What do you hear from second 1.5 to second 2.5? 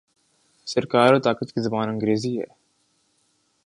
کی زبان انگریزی ہے۔